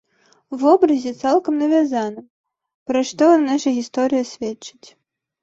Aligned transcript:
Вобразе 0.61 1.11
цалкам 1.25 1.59
навязаным, 1.63 2.25
пра 2.93 2.99
што 3.11 3.29
наша 3.45 3.69
гісторыя 3.77 4.23
сведчыць. 4.33 4.87